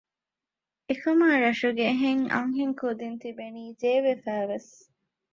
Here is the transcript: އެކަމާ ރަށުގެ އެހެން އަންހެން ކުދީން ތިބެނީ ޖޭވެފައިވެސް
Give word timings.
އެކަމާ 0.87 1.27
ރަށުގެ 1.43 1.85
އެހެން 1.89 2.23
އަންހެން 2.33 2.73
ކުދީން 2.79 3.17
ތިބެނީ 3.21 3.63
ޖޭވެފައިވެސް 3.81 4.71